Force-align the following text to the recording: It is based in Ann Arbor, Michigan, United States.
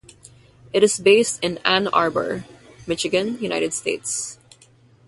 It 0.73 0.81
is 0.81 0.97
based 0.97 1.43
in 1.43 1.59
Ann 1.59 1.87
Arbor, 1.89 2.43
Michigan, 2.87 3.37
United 3.39 3.71
States. 3.71 4.39